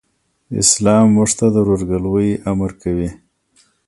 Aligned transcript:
اسلام 0.61 1.05
موږ 1.15 1.29
ته 1.37 1.45
د 1.53 1.55
ورورګلوئ 1.63 2.29
امر 2.51 2.71
کوي. 2.81 3.09